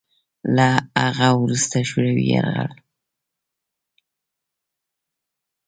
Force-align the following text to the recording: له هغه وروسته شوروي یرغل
له 0.55 0.67
هغه 1.01 1.27
وروسته 1.41 1.77
شوروي 1.89 2.25
یرغل 2.33 2.73